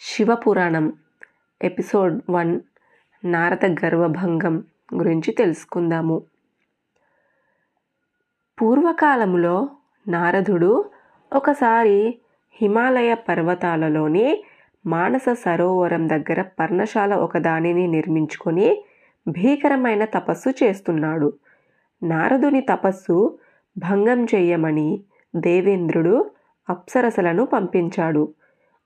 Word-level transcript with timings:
Shiva Purana 0.00 0.92
episode 1.60 2.22
one 2.30 2.60
Narada 3.24 3.64
గర్వభంగం 3.84 4.56
గురించి 4.94 5.32
తెలుసుకుందాము. 5.32 6.16
పూర్వకాలములో 8.58 9.68
నారదుడు 10.06 10.84
ఒకసారి 11.32 12.20
హిమాలయ 12.54 13.14
పర్వతాలలోని 13.14 14.26
మానస 14.84 15.26
సరోవరం 15.32 16.08
దగ్గర 16.08 16.42
పర్ణశాల 16.58 17.14
ఒకదానిని 17.14 17.86
నిర్మించుకొని 17.86 18.68
భీకరమైన 19.26 20.04
తపస్సు 20.04 20.50
చేస్తున్నాడు. 20.62 21.30
నారదుని 22.02 22.60
తపస్సు 22.60 23.18
భంగం 23.76 24.24
చేయమని 24.24 24.88
దేవేంద్రుడు 25.36 26.16
అప్సరసలను 26.68 27.44
పంపించాడు. 27.46 28.24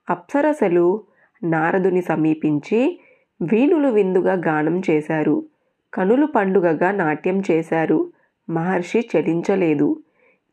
అప్సరసలు 0.09 1.03
నారదుని 1.43 2.01
సమీపించి 2.01 2.99
వీణులు 3.41 3.87
విందుగా 3.87 4.33
గానం 4.33 4.81
చేశారు. 4.89 5.43
కనులు 5.93 6.25
పండుగగా 6.25 6.91
నాట్యం 6.91 7.43
చేశారు. 7.51 8.11
మహర్షి 8.49 9.09
చలించలేదు. 9.15 9.99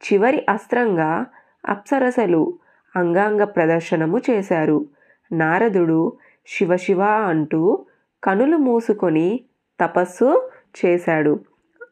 చివరి 0.03 0.47
అస్త్రంగా 0.49 1.27
అప్సరసలు 1.69 2.59
అంగాంగ 2.97 3.45
ప్రదర్శనము 3.45 4.21
చేశారు. 4.31 4.87
నారదుడు 5.33 6.13
శివశివ 6.47 7.03
అంటూ 7.03 7.85
కనులు 8.25 8.57
మూసుకొని 8.57 9.41
తపస్సు 9.81 10.51
చేశాడు. 10.87 11.41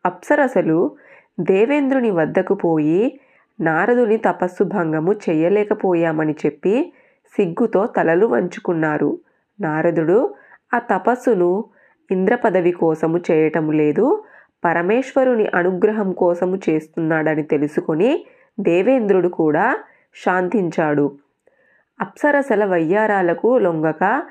అప్సరసలు 0.07 0.97
దేవేంద్రుని 1.41 2.11
వద్దకు 2.11 2.55
పోయి 2.55 3.21
నారదుని 3.61 4.17
తపస్సు 4.17 4.65
భంగము 4.65 5.13
చేయలేకపోయామని 5.13 6.35
చెప్పి 6.47 6.93
సిగ్గుతో 7.37 7.87
తలలు 7.87 8.27
వంచుకున్నారు. 8.27 9.19
నారదుడు 9.61 10.35
ఆ 10.75 10.79
తపస్సును 10.79 11.65
ఇంద్ర 12.11 12.35
పదవి 12.35 12.71
కోసము 12.71 13.21
చేయటం 13.31 13.73
లేదు. 13.73 14.25
పరమేశ్వరుని 14.65 15.47
అనుగ్రహం 15.47 16.13
కోసము 16.13 16.61
చేస్తున్నాడని 16.71 17.43
తెలుసుకొని 17.43 18.25
దేవేంద్రుడు 18.61 19.29
కూడా 19.29 19.79
శాంతించాడు. 20.25 21.17
అప్సరసల 22.01 22.65
వయ్యారాలకు 22.65 23.59
లొంగక 23.59 24.23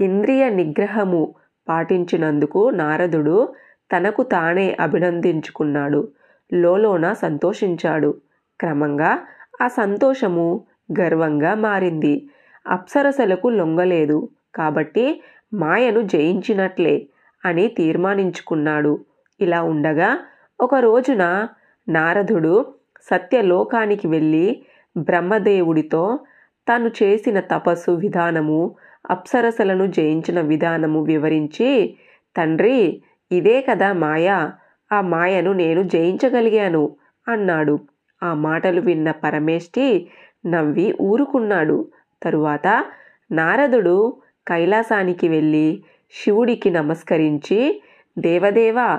ఇంద్రియ 0.00 0.48
నిగ్రహము 0.48 1.34
పాటించినందుకు 1.68 2.70
నారదుడు 2.70 3.54
తనకు 3.96 4.22
తానే 4.22 4.76
అభినందించుకున్నాడు. 4.80 6.08
లోలోన 6.52 7.12
సంతోషించాడు. 7.12 8.14
క్రమంగా 8.60 9.18
ఆ 9.62 9.68
సంతోషము 9.68 10.64
గర్వంగా 11.00 11.54
మారింది. 11.54 12.28
అప్సరసలకు 12.66 13.48
లొంగలేదు. 13.48 14.28
కాబట్టి 14.54 15.22
మాయను 15.54 16.00
జయించినట్లే 16.00 17.06
అని 17.44 17.68
తీర్మానించుకున్నాడు. 17.68 19.04
ఇలా 19.40 19.62
ఉండగా 19.62 20.18
ఒక 20.60 20.74
రోజున 20.74 21.48
నారదుడు 21.88 22.66
సత్యలోకానికి 23.10 24.08
వెళ్ళి 24.08 24.62
బ్రహ్మదేవుడితో 24.96 26.18
తాను 26.68 26.90
చేసిన 27.02 27.40
తపస్సు 27.40 27.90
విధానము 27.90 28.74
అప్సరసలను 29.10 29.86
జయించిన 29.86 30.40
విధానము 30.40 31.02
వివరించి 31.02 31.94
తండ్రి 32.36 33.02
ఇదే 33.32 33.60
కదా 33.60 33.92
మాయ. 33.92 34.28
ఆ 34.92 35.00
మాయను 35.00 35.52
నేను 35.52 35.82
జయించగలిగాను 35.82 36.96
అన్నాడు. 37.28 37.78
ఆ 38.22 38.34
మాటలు 38.34 38.80
విన్న 38.80 39.10
పరమేష్టి 39.10 40.10
నవ్వి 40.46 40.94
ఊరుకున్నాడు. 41.00 41.88
తరువాత 42.22 42.84
నారదుడు 43.32 44.16
కైలాసానికి 44.48 45.28
వెళ్ళి 45.28 45.82
శివుడికి 46.24 46.70
నమస్కరించి 46.70 47.82
దేవదేవ 48.18 48.98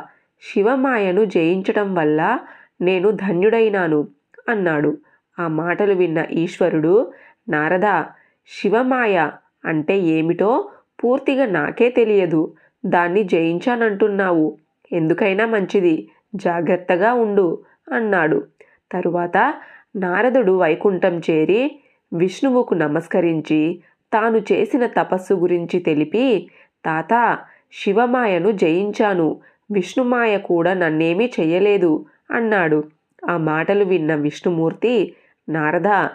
శివమాయను 0.54 1.26
జయించటం 1.26 1.96
వల్ల 1.96 2.40
నేను 2.82 3.12
ధన్యుడైనాను 3.12 4.08
అన్నాడు. 4.50 4.98
ఆ 5.40 5.48
మాటలు 5.48 5.94
విన్న 5.94 6.26
ఈశ్వరుడు 6.32 7.14
నారద 7.50 8.04
శివమాయ 8.48 9.30
అంటే 9.66 10.00
ఏమిటో 10.00 10.70
పూర్తిగా 11.04 11.46
నాకే 11.46 11.90
తెలియదు. 11.90 12.54
దాన్ని 12.86 13.24
జయించానంటున్నావు. 13.24 14.58
ఎందుకైనా 14.92 15.46
మంచిది. 15.46 16.10
జాగ్రత్తగా 16.36 17.14
ఉండు 17.14 17.64
అన్నాడు. 17.92 18.48
తరువాత 18.92 19.54
నారదుడు 19.96 20.52
వైకుంఠం 20.52 21.20
చేరి 21.20 21.80
విష్ణువుకు 22.14 22.74
నమస్కరించి 22.74 23.82
తాను 24.14 24.38
చేసిన 24.38 24.86
తపస్సు 24.86 25.34
గురించి 25.34 25.80
తెలిపి 25.80 26.48
తాత 26.86 27.38
శివమాయను 27.84 28.52
జయించాను. 28.52 29.40
విష్ణుమాయ 29.72 30.38
కూడా 30.38 30.74
నన్నేమీ 30.74 31.32
చెయ్యలేదు 31.40 32.06
అన్నాడు. 32.32 32.84
ఆ 33.30 33.38
మాటలు 33.38 33.84
విన్న 33.84 34.16
విష్ణుమూర్తి 34.16 35.16
నారద 35.50 36.08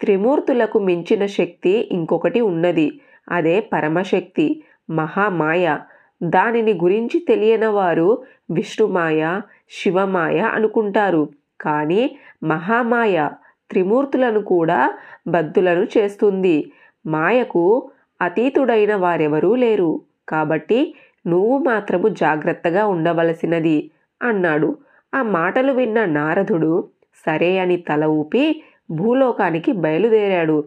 త్రిమూర్తులకు 0.00 0.78
మించిన 0.78 1.26
శక్తి 1.26 1.88
ఇంకొకటి 1.92 2.40
ఉన్నది. 2.40 3.00
అదే 3.30 3.60
పరమశక్తి 3.60 4.62
మహామాయ. 4.90 5.78
దానిని 6.22 6.72
గురించి 6.74 7.24
తెలియని 7.28 7.66
వారు 7.66 8.22
విష్ణుమాయ 8.50 9.40
శివమాయ 9.70 10.38
అనుకుంటారు. 10.38 11.28
కానీ 11.60 12.18
మహామాయ 12.44 13.28
త్రిమూర్తులను 13.70 14.42
కూడా 14.42 14.98
బద్దులను 15.26 15.86
చేస్తుంది. 15.98 16.72
మాయకు 17.06 17.90
అతీతుడైన 18.22 18.94
వారెవరూ 18.94 19.54
లేరు. 19.54 20.00
కాబట్టి 20.28 20.94
నువ్వు 21.26 21.58
మాత్రము 21.58 22.08
జాగ్రత్తగా 22.08 22.86
ఉండవలసినది 22.86 23.90
అన్నాడు. 24.22 24.78
ఆ 25.14 25.22
మాటలు 25.22 25.72
విన్న 25.72 26.04
నారదుడు 26.04 26.88
సరే 27.26 27.58
అని 27.58 27.76
తల 27.76 28.04
ఊపి 28.04 28.62
భూలోకానికి 28.90 29.72
బయలుదేరాడు. 29.72 30.64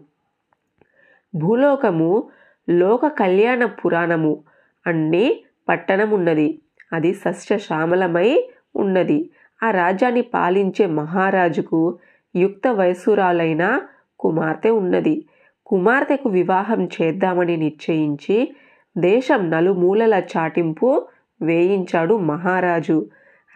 భూలోకము 1.34 2.28
లోక 2.70 3.06
కళ్యాణ 3.06 3.64
పురాణము 3.64 4.42
అన్ని 4.86 5.44
పట్టణమున్నది. 5.68 6.58
అది 6.92 7.14
సస్యశ్యామలమై 7.14 8.48
ఉన్నది. 8.76 9.30
ఆ 9.62 9.70
రాజ్యాన్ని 9.70 10.22
పాలించే 10.22 10.86
మహారాజుకు 10.86 11.98
యుక్త 12.36 12.68
వయసురాలైన 12.68 13.80
కుమార్తె 14.20 14.70
ఉన్నది. 14.70 15.24
కుమార్తెకు 15.66 16.28
వివాహం 16.28 16.84
చేద్దామని 16.84 17.56
నిశ్చయించి 17.56 18.56
దేశం 18.98 19.50
నలుమూలల 19.50 20.22
చాటింపు 20.36 21.06
వేయించాడు 21.42 22.18
మహారాజు. 22.18 23.06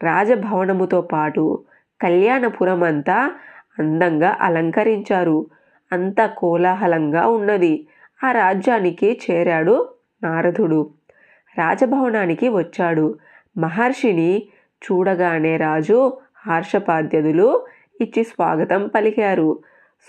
రాజభవనముతో 0.03 1.01
పాటు 1.01 1.65
కళ్యాణపురం 2.03 2.83
అంతా 2.83 3.33
అందంగా 3.79 4.37
అలంకరించారు. 4.41 5.47
అంత 5.93 6.35
కోలాహలంగా 6.39 7.29
ఉన్నది. 7.29 7.87
ఆ 8.25 8.33
రాజ్యానికి 8.33 9.21
చేరాడు 9.31 9.89
నారదుడు. 10.23 10.91
రాజభవనానికి 11.59 12.49
వచ్చాడు. 12.49 13.19
మహర్షిని 13.59 14.43
చూడగానే 14.85 15.57
రాజు 15.57 16.17
హర్షపాద్యదులు 16.47 17.67
ఇచ్చి 18.01 18.25
స్వాగతం 18.25 18.91
పలికారు. 18.95 19.59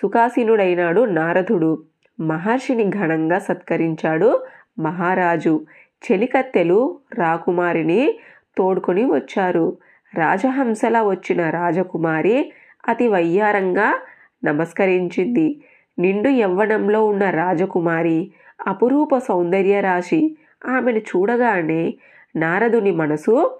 సుఖాసీనుడైనాడు 0.02 1.06
నారదుడు. 1.06 1.84
మహర్షిని 2.20 2.90
ఘనంగా 2.90 3.40
సత్కరించాడు 3.40 4.44
మహారాజు. 4.80 5.66
చెలికత్తెలు 6.04 7.00
రాకుమారిని 7.14 8.20
తోడుకొని 8.58 9.04
వచ్చారు. 9.06 9.78
రాజహంసలా 10.16 11.04
వచ్చిన 11.04 11.50
రాజకుమారి 11.50 12.52
అతి 12.88 13.08
వయ్యారంగా 13.08 14.00
నమస్కరించింది. 14.44 15.62
నిండు 16.00 16.30
యవ్వనంలో 16.30 17.06
ఉన్న 17.06 17.30
రాజకుమారి 17.30 18.32
అపురూప 18.68 19.18
సౌందర్య 19.18 19.82
రాశి. 19.82 20.38
ఆమెను 20.66 20.98
చూడగానే 20.98 21.94
నారదుని 22.36 22.92
మనసు 22.92 23.60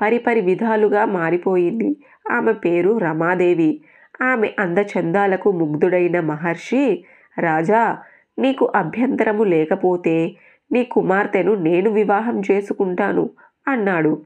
పరిపరి 0.00 0.40
విధాలుగా 0.40 1.04
మారిపోయింది. 1.04 1.96
ఆమె 2.30 2.52
పేరు 2.52 2.98
రమాదేవి. 2.98 3.80
ఆమె 4.22 4.50
అందచందాలకు 4.58 5.50
ముగ్ధుడైన 5.52 6.20
మహర్షి 6.20 7.04
రాజా 7.38 7.98
నీకు 8.38 8.72
అభ్యంతరము 8.74 9.44
లేకపోతే 9.44 10.36
నీ 10.72 10.84
కుమార్తెను 10.84 11.54
నేను 11.54 11.90
వివాహం 11.90 12.42
చేసుకుంటాను 12.50 13.30
అన్నాడు. 13.68 14.22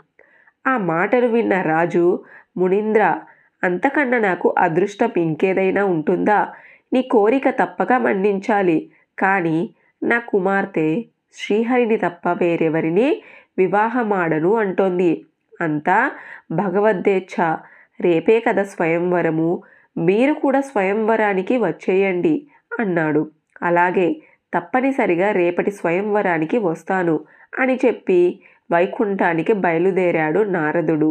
ఆ 0.66 0.78
మాటలు 0.78 1.26
విన్న 1.26 1.60
రాజు 1.62 2.25
మునీంద్ర 2.56 3.20
అంతకన్నా 3.64 4.19
నాకు 4.19 4.54
అదృష్టం 4.58 5.10
ఇంకేదైనా 5.16 5.84
ఉంటుందా? 5.84 6.49
నీ 6.93 7.02
కోరిక 7.02 7.50
తప్పక 7.50 7.93
మన్నించాలి. 7.93 8.90
కానీ 9.19 9.70
నా 10.02 10.19
కుమార్తె 10.19 11.04
శ్రీహరిని 11.34 11.96
తప్ప 11.96 12.28
వేరెవరిని 12.28 13.22
వివాహమాడను 13.58 14.54
అంటోంది. 14.54 15.26
అంతా 15.60 16.10
భగవద్దేచ్ఛ. 16.52 17.56
రేపే 18.04 18.40
కదా 18.40 18.62
స్వయంవరము. 18.62 19.62
మీరు 19.96 20.32
కూడా 20.32 20.60
స్వయంవరానికి 20.60 21.58
వచ్చేయండి 21.58 22.46
అన్నాడు. 22.81 23.31
అలాగే 23.62 24.06
తప్పనిసరిగా 24.54 25.32
రేపటి 25.32 25.70
స్వయంవరానికి 25.70 26.58
వస్తాను 26.58 27.20
అని 27.58 27.78
చెప్పి 27.87 28.40
వైకుంఠానికి 28.72 29.52
బయలుదేరాడు 29.52 30.40
నారదుడు. 30.40 31.10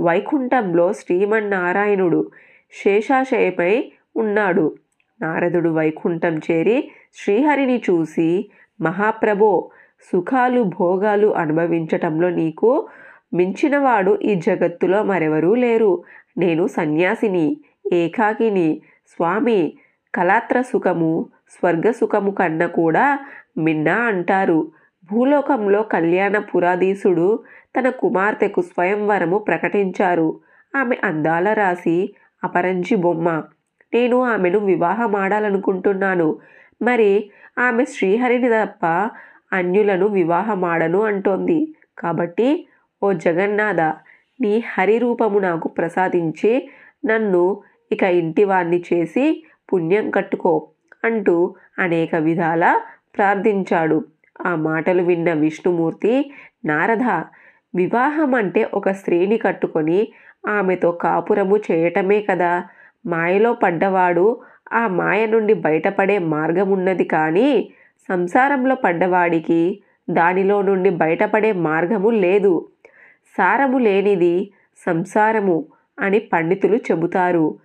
వైకుంఠంలో 0.00 0.92
శ్రీమన్నారాయణుడు 0.92 2.30
శేషాశయపై 2.72 3.92
ఉన్నాడు. 4.16 4.74
నారదుడు 5.20 5.70
వైకుంఠం 5.70 6.34
చేరి 6.38 6.78
శ్రీహరిని 7.16 7.82
చూసి 7.90 8.50
మహాప్రభో 8.80 9.52
సుఖాలు 10.12 10.62
భోగాలు 10.62 11.28
అనుభవించటంలో 11.36 12.30
నీకు 12.30 12.88
మించినవాడు 13.34 14.18
ఈ 14.22 14.34
జగత్తులో 14.34 15.02
మరెవరూ 15.02 15.54
లేరు. 15.54 16.04
నేను 16.38 16.66
సన్యాసిని 16.66 17.56
ఏకాకిని 17.92 18.82
స్వామి 19.06 19.78
కళాత్ర 20.14 20.60
సుఖము 20.60 21.26
స్వర్గ 21.50 21.90
సుఖము 21.90 22.30
కన్నా 22.30 22.66
కూడా 22.66 23.18
మిన్న 23.58 23.88
అంటారు. 23.88 24.72
భూలోకంలో 25.12 25.82
కళ్యాణ 25.82 26.38
పురాధీసుడు 26.38 27.42
తన 27.78 27.88
కుమార్తెకు 27.88 28.62
స్వయంవరము 28.62 29.38
ప్రకటించారు. 29.38 30.40
ఆమె 30.76 30.96
అందాల 31.04 31.52
రాసి 31.52 32.14
అపరంజి 32.44 32.94
బొమ్మ. 32.94 33.42
నేను 33.94 34.22
ఆమెను 34.22 34.58
వివాహమాడాలనుకుంటున్నాను. 34.58 36.36
మరి 36.82 37.30
ఆమె 37.58 37.84
శ్రీహరిని 37.84 38.48
తప్ప 38.48 39.10
అన్యులను 39.52 40.06
వివాహమాడను 40.06 41.02
అంటోంది. 41.02 41.74
కాబట్టి 41.98 42.66
ఓ 43.02 43.12
జగన్నాథ 43.12 43.80
నీ 44.40 44.64
హరిరూపము 44.72 45.38
నాకు 45.38 45.68
ప్రసాదించి 45.68 46.52
నన్ను 47.04 47.62
ఇక 47.92 48.02
ఇంటివాణ్ణి 48.02 48.82
చేసి 48.92 49.44
పుణ్యం 49.72 50.10
కట్టుకో 50.10 50.68
అంటూ 51.04 51.54
అనేక 51.78 52.14
విధాల 52.16 52.64
ప్రార్థించాడు. 53.16 53.98
ఆ 54.46 54.54
మాటలు 54.54 55.02
విన్న 55.02 55.32
విష్ణుమూర్తి 55.32 56.14
నారద 56.64 57.06
వివాహం 57.74 58.34
అంటే 58.34 58.70
ఒక 58.74 58.88
స్త్రీని 58.90 59.38
కట్టుకొని 59.38 60.08
ఆమెతో 60.48 60.92
కాపురము 60.92 61.56
చేయటమే 61.56 62.20
కదా. 62.20 62.52
మాయలో 63.06 63.52
పడ్డవాడు 63.52 64.26
ఆ 64.72 64.86
మాయ 65.00 65.26
నుండి 65.26 65.54
బయటపడే 65.54 66.18
మార్గం 66.18 66.70
ఉన్నది 66.70 67.04
కానీ 67.04 67.48
సంసారంలో 68.08 68.74
పడ్డవాడికి 68.74 69.80
దానిలో 70.10 70.62
నుండి 70.62 70.90
బయటపడే 70.90 71.52
మార్గము 71.52 72.10
లేదు. 72.10 72.52
సారము 73.36 73.78
లేనిది 73.78 74.50
సంసారము 74.86 75.66
అని 76.00 76.18
పండితులు 76.18 76.76
చెబుతారు. 76.76 77.58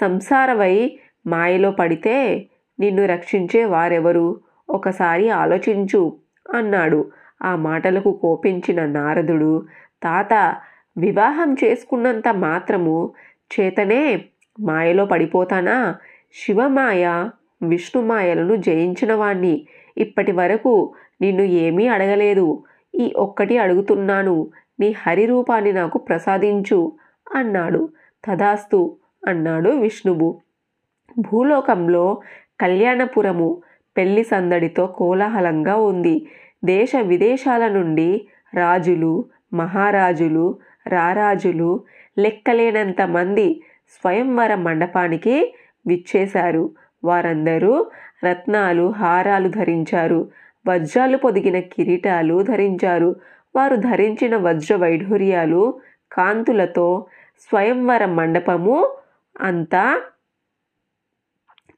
సంసారవై 0.00 0.98
మాయలో 1.26 1.70
పడితే 1.70 2.46
నిన్ను 2.80 3.06
రక్షించే 3.06 3.64
వారెవరు? 3.64 4.40
ఒకసారి 4.70 5.30
ఆలోచించు 5.30 6.16
అన్నాడు. 6.54 7.10
ఆ 7.42 7.56
మాటలకు 7.56 8.12
కోపించిన 8.12 8.86
నారదుడు 8.86 9.66
తాత 10.02 10.56
వివాహం 10.98 11.56
చేసుకున్నంత 11.64 12.28
మాత్రము 12.28 13.12
చేతనే 13.52 14.24
మాయలో 14.60 15.04
పడిపోతానా? 15.06 15.94
శివమాయ 16.34 17.28
విష్ణుమాయలను 17.62 18.56
జయించిన 18.56 19.14
వాణ్ణి. 19.14 19.66
ఇప్పటి 19.98 20.32
వరకు 20.32 20.94
నిన్ను 21.20 21.42
ఏమీ 21.42 21.86
అడగలేదు. 21.86 22.64
ఈ 22.94 23.12
ఒక్కటి 23.16 23.58
అడుగుతున్నాను. 23.58 24.48
నీ 24.80 24.94
హరిరూపాన్ని 24.98 25.72
నాకు 25.72 25.98
ప్రసాదించు 25.98 26.92
అన్నాడు. 27.34 27.88
తదాస్తు 28.24 28.96
అన్నాడు 29.26 29.70
విష్ణువు. 29.70 30.40
భూలోకంలో 31.18 32.20
కళ్యాణపురము 32.60 33.62
పెళ్ళి 33.96 34.24
సందడితో 34.24 34.86
కోలాహలంగా 34.86 35.76
ఉంది. 35.76 36.28
దేశ 36.64 36.92
విదేశాల 36.96 37.68
నుండి 37.68 38.28
రాజులు 38.54 39.24
మహారాజులు 39.52 40.58
రారాజులు 40.86 41.84
లెక్కలేనంత 42.18 43.02
మంది 43.02 43.62
స్వయంవర 43.88 44.54
మండపానికి 44.54 45.54
విచ్చేశారు. 45.86 46.70
వారందరూ 47.04 47.86
రత్నాలు 48.24 48.90
హారాలు 48.90 49.48
ధరించారు. 49.48 50.28
వజ్రాలు 50.68 51.16
పొదిగిన 51.16 51.60
కిరీటాలు 51.60 52.42
ధరించారు. 52.42 53.16
వారు 53.56 53.76
ధరించిన 53.76 54.36
వజ్ర 54.36 54.76
వైఢూర్యాలు 54.76 55.80
కాంతులతో 56.12 57.06
స్వయంవర 57.40 58.04
మండపము 58.04 58.96
అంతా 59.40 60.00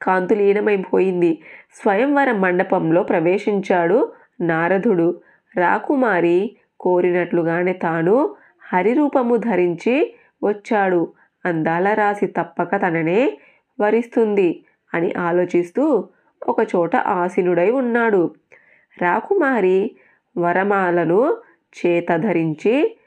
కాంతులీనమైపోయింది. 0.03 1.43
స్వయంవర 1.83 2.33
మండపంలో 2.33 3.03
ప్రవేశించాడు 3.03 4.13
నారదుడు. 4.41 5.21
రాకుమారి 5.57 6.57
కోరినట్లుగానే 6.81 7.73
తాను 7.73 8.37
హరిరూపము 8.73 9.37
ధరించి 9.37 10.15
వచ్చాడు. 10.45 11.13
అందాల 11.45 11.89
రాసి 11.95 12.27
తప్పక 12.27 12.77
తననే 12.77 13.39
వరిస్తుంది 13.81 14.65
అని 14.95 15.13
ఆలోచిస్తూ 15.13 16.09
ఒకచోట 16.49 16.97
ఆసీనుడై 16.97 17.71
ఉన్నాడు. 17.71 18.35
రాకుమారి 19.03 19.97
వరమాలను 20.39 21.21
చేత 21.77 22.17
ధరించి 22.17 22.99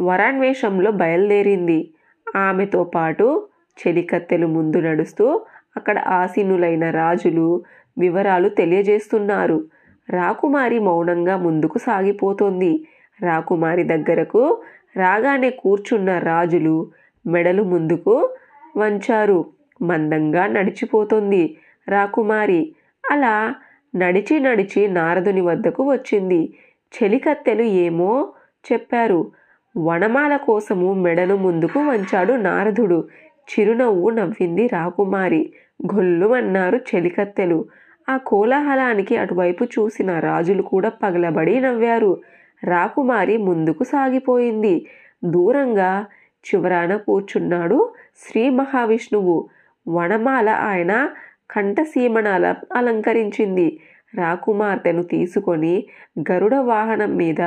వరాన్వేషంలో 0.00 0.90
బయలుదేరింది. 0.90 1.90
ఆమెతో 2.36 2.84
పాటు 2.84 3.48
చెలికత్తెలు 3.78 4.46
ముందు 4.46 4.76
నడుస్తూ 4.76 5.40
అక్కడ 5.76 5.98
ఆసీనులైన 5.98 6.90
రాజులు 6.90 7.62
వివరాలు 7.98 8.48
తెలియజేస్తున్నారు. 8.48 9.64
రాకుమారి 10.10 10.78
మౌనంగా 10.78 11.36
ముందుకు 11.36 11.78
సాగిపోతోంది. 11.78 12.86
రాకుమారి 13.22 13.82
దగ్గరకు 13.82 14.62
రాగానే 14.96 15.50
కూర్చున్న 15.50 16.18
రాజులు 16.18 16.90
మెడలు 17.26 17.62
ముందుకు 17.62 18.30
వంచారు. 18.76 19.44
మందంగా 19.82 20.46
నడిచిపోతుంది 20.46 21.56
రాకుమారి. 21.88 22.72
అలా 23.10 23.54
నడిచి 23.96 24.40
నడిచి 24.40 24.88
నారదుని 24.88 25.40
వద్దకు 25.40 25.90
వచ్చింది. 25.92 26.54
చెలికత్తెలు 27.02 27.62
ఏమో 27.62 28.32
చెప్పారు. 28.72 29.32
వనమాల 29.76 30.36
కోసము 30.36 30.92
మెడను 30.92 31.36
ముందుకు 31.36 31.80
వంచాడు 31.80 32.32
నారదుడు. 32.32 33.08
చిరునవ్వు 33.52 34.10
నవ్వింది 34.10 34.66
రాకుమారి. 34.66 35.52
గొల్లుమన్నారు 35.94 36.76
చెలికత్తెలు. 36.76 37.64
ఆ 38.08 38.16
కోలాహలానికి 38.16 39.16
అటువైపు 39.16 39.64
చూసిన 39.64 40.18
రాజులు 40.18 40.62
కూడా 40.62 40.88
పగలబడి 40.88 41.60
నవ్వారు. 41.60 42.20
రాకుమారి 42.64 43.36
ముందుకు 43.36 43.84
సాగిపోయింది. 43.84 44.86
దూరంగా 45.24 46.06
చివరాన 46.46 46.96
కూర్చున్నాడు 46.96 47.92
శ్రీ 48.16 48.50
మహావిష్ణువు. 48.50 49.48
వనమాల 49.88 50.48
ఆయన 50.48 51.10
కంఠసీమణాల 51.50 52.54
అలంకరించింది. 52.74 53.80
రాకుమార్తెను 54.14 55.02
తీసుకొని 55.02 55.86
గరుడ 56.32 56.54
వాహనం 56.54 57.16
మీద 57.16 57.40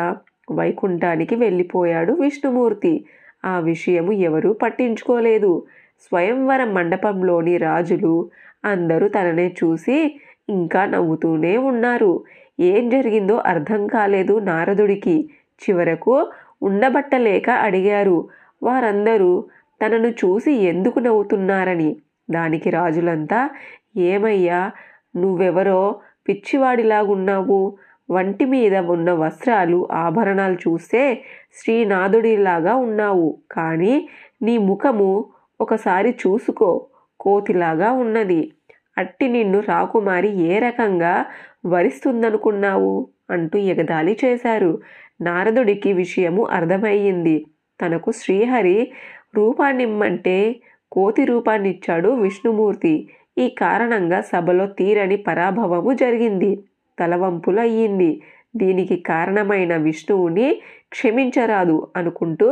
వైకుంఠానికి 0.51 1.35
వెళ్ళిపోయాడు 1.35 2.13
విష్ణుమూర్తి. 2.13 3.05
ఆ 3.45 3.59
విషయము 3.59 4.11
ఎవరూ 4.11 4.53
పట్టించుకోలేదు. 4.53 5.63
స్వయంవర 6.01 6.63
మండపంలోని 6.63 7.57
రాజులు 7.57 8.29
అందరూ 8.65 9.07
తననే 9.07 9.55
చూసి 9.63 10.19
ఇంకా 10.49 10.85
నవ్వుతూనే 10.85 11.57
ఉన్నారు. 11.57 12.23
ఏం 12.59 12.89
జరిగిందో 12.89 13.35
అర్థం 13.35 13.87
కాలేదు 13.87 14.39
నారదుడికి. 14.39 15.29
చివరకు 15.61 16.27
ఉండబట్టలేక 16.61 17.49
అడిగారు. 17.49 18.27
వారందరూ 18.63 19.45
తనను 19.85 20.07
చూసి 20.07 20.53
ఎందుకు 20.53 20.99
నవ్వుతున్నారని. 20.99 21.95
దానికి 22.31 22.69
రాజులంతా 22.69 23.49
ఏమయ్యా 23.97 24.71
నువ్వెవరో 25.15 25.95
పిచ్చివాడిలాగున్నావు. 26.27 27.77
వంటి 28.09 28.45
మీద 28.45 28.75
ఉన్న 28.75 29.11
వస్త్రాలు 29.11 29.87
ఆభరణాలు 29.91 30.53
చూస్తే 30.53 31.23
శ్రీనాథుడిలాగా 31.53 32.75
ఉన్నావు. 32.75 33.37
కానీ 33.51 34.09
నీ 34.41 34.57
ముఖము 34.57 35.25
ఒకసారి 35.61 36.09
చూసుకో. 36.09 36.85
కోతిలాగా 37.19 37.91
ఉన్నది. 37.91 38.51
అట్టి 38.97 39.27
నిన్ను 39.27 39.59
రాకుమారి 39.59 40.41
ఏ 40.41 40.59
రకంగా 40.59 41.25
వరిస్తుందనుకున్నావు? 41.65 43.07
అంటూ 43.29 43.59
ఎగదాలి 43.59 44.17
చేశారు. 44.25 44.81
నారదుడికి 45.21 45.93
విషయము 45.93 46.45
అర్థమయ్యింది. 46.45 47.45
తనకు 47.81 48.11
శ్రీహరి 48.11 48.91
రూపాన్నిమ్మంటే 49.35 50.55
కోతి 50.91 51.25
రూపాన్నిచ్చాడు 51.25 52.09
విష్ణుమూర్తి. 52.09 53.09
ఈ 53.39 53.45
కారణంగా 53.61 54.21
సభలో 54.21 54.65
తీరని 54.79 55.17
పరాభవము 55.17 55.93
జరిగింది. 55.93 56.51
తలవంపులు 56.99 57.59
అయ్యింది 57.59 58.11
దీనికి 58.55 58.95
కారణమైన 59.11 59.73
విష్ణువుని 59.77 60.47
క్షమించరాదు 60.91 61.87
అనుకుంటూ 61.95 62.47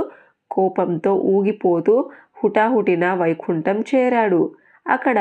కోపంతో 0.51 1.13
ఊగిపోతూ 1.36 1.96
హుటాహుటిన 2.44 3.06
వైకుంఠం 3.13 3.77
చేరాడు. 3.96 4.41
అక్కడ 4.86 5.20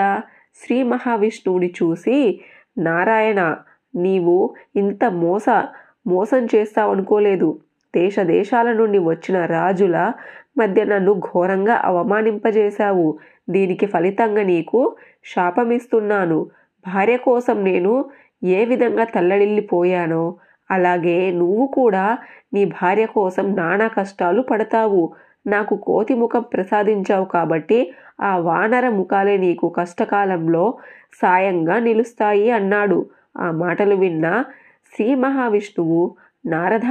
శ్రీ 0.61 0.83
మహావిష్ణువుని 0.83 1.71
చూసి 1.83 2.17
నారాయణ 2.79 3.41
నీవు 3.95 4.37
ఇంత 4.77 5.05
మోస 5.05 5.47
మోసం 6.07 6.43
చేస్తావనుకోలేదు. 6.55 7.49
దేశ 7.97 8.17
దేశాల 8.29 8.69
నుండి 8.73 8.99
వచ్చిన 9.09 9.39
రాజుల 9.47 9.97
మధ్య 10.59 10.81
నన్ను 10.85 11.13
ఘోరంగా 11.29 11.75
అవమానింపజేశావు. 11.85 13.07
దీనికి 13.51 13.87
ఫలితంగా 13.87 14.43
నీకు 14.43 14.81
శాపమిస్తున్నాను. 15.25 16.39
భార్య 16.85 17.17
కోసం 17.29 17.57
నేను 17.65 17.93
ఏ 18.45 18.61
విధంగా 18.65 19.05
తల్లడిల్లిపోయానో 19.05 20.25
అలాగే 20.71 21.19
నువ్వు 21.31 21.65
కూడా 21.79 22.05
నీ 22.55 22.63
భార్య 22.79 23.07
కోసం 23.17 23.47
నానా 23.55 23.89
కష్టాలు 23.89 24.41
పడతావు. 24.43 25.03
నాకు 25.47 25.75
కోతి 25.87 26.15
ముఖం 26.15 26.45
ప్రసాదించావు 26.55 27.27
కాబట్టి 27.35 27.79
ఆ 28.21 28.33
వానర 28.49 28.87
ముఖాలే 28.99 29.37
నీకు 29.37 29.67
కష్టకాలంలో 29.79 30.65
సాయంగా 31.23 31.77
నిలుస్తాయి 31.79 32.49
అన్నాడు. 32.59 32.99
ఆ 33.39 33.49
మాటలు 33.63 33.97
విన్న 33.97 34.27
శ్రీ 34.93 35.09
మహావిష్ణువు 35.25 36.03
నారద 36.47 36.89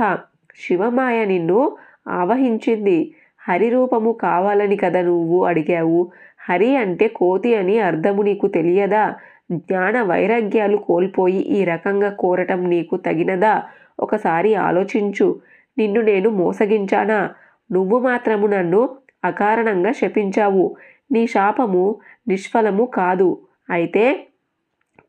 శివమాయ 0.55 1.25
నిన్ను 1.25 1.77
ఆవహించింది. 2.07 3.15
హరి 3.49 3.69
రూపము 3.69 4.11
కావాలని 4.11 4.75
కదా 4.75 5.01
నువ్వు 5.01 5.45
అడిగావు? 5.45 6.11
హరి 6.49 6.75
అంటే 6.75 7.07
కోతి 7.07 7.55
అని 7.55 7.79
అర్థము 7.79 8.21
నీకు 8.21 8.47
తెలియదా? 8.47 9.15
జ్ఞాన 9.51 10.01
వైరాగ్యాలు 10.01 10.77
కోల్పోయి 10.77 11.37
ఈ 11.37 11.63
రకంగా 11.63 12.09
కోరటం 12.09 12.69
నీకు 12.69 12.97
తగినదా? 12.97 13.63
ఒకసారి 13.99 14.55
ఆలోచించు. 14.55 15.39
నిన్ను 15.77 16.01
నేను 16.01 16.29
మోసగించానా? 16.29 17.29
నువ్వు 17.71 17.99
మాత్రము 17.99 18.47
నన్ను 18.47 18.89
అకారణంగా 19.25 19.91
శపించావు. 19.91 20.75
నీ 21.11 21.27
శాపము 21.27 21.95
నిష్ఫలము 22.27 22.85
కాదు. 22.85 23.37
అయితే 23.69 24.27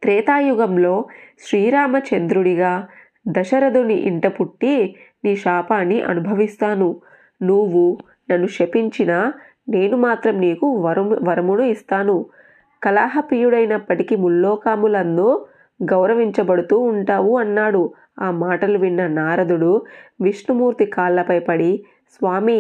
త్రేతాయుగంలో 0.03 1.05
శ్రీరామచంద్రుడిగా 1.41 2.89
దశరథుని 3.29 3.95
ఇంట 3.95 4.27
పుట్టి 4.27 4.95
నీ 5.27 5.37
శాపాన్ని 5.37 5.99
అనుభవిస్తాను. 6.03 6.89
నువ్వు 7.43 7.85
నన్ను 8.31 8.47
శపించినా 8.47 9.19
నేను 9.69 9.97
మాత్రం 9.97 10.35
నీకు 10.41 10.67
వరము 10.81 11.17
వరమును 11.23 11.63
ఇస్తాను. 11.75 12.17
కలహప్రియుడైనప్పటికీ 12.83 14.17
ముల్లోకాములందు 14.17 15.29
గౌరవించబడుతూ 15.81 16.79
ఉంటావు 16.91 17.39
అన్నాడు. 17.39 17.83
ఆ 18.21 18.31
మాటలు 18.43 18.79
విన్న 18.79 19.07
నారదుడు 19.19 19.73
విష్ణుమూర్తి 20.21 20.87
కాళ్ళపై 20.87 21.39
పడి 21.49 21.73
స్వామి 22.15 22.59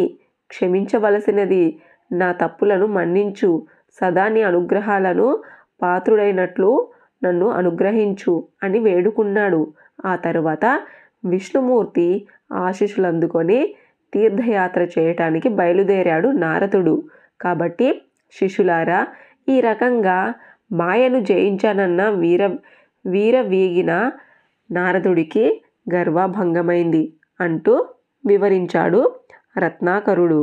క్షమించవలసినది 0.50 1.64
నా 2.10 2.28
తప్పులను 2.32 2.86
మన్నించు. 2.86 3.50
సదా 4.00 4.28
నీ 4.28 4.42
అనుగ్రహాలను 4.42 5.28
పాత్రుడైనట్లు 5.82 6.70
నన్ను 7.22 7.46
అనుగ్రహించు 7.50 8.34
అని 8.62 8.78
వేడుకున్నాడు. 8.78 9.60
ఆ 10.06 10.16
తరువాత 10.16 10.66
విష్ణుమూర్తి 11.26 12.08
ఆశీస్సులు 12.66 13.06
అందుకొని 13.06 13.60
తీర్థయాత్ర 14.12 14.82
చేయటానికి 14.98 15.48
బయలుదేరాడు 15.48 16.28
నారదుడు. 16.28 16.96
కాబట్టి 17.40 17.88
శిష్యులారా 18.34 19.00
ఈ 19.48 19.56
రకంగా 19.60 20.18
మాయను 20.72 21.18
జయించానన్న 21.20 22.02
వీర 22.22 22.42
వీర 23.04 23.36
వీగిన 23.40 23.92
నారదుడికి 24.70 25.44
గర్వభంగమైంది 25.94 27.04
అంటూ 27.40 27.74
వివరించాడు 28.24 29.00
రత్నాకరుడు. 29.58 30.40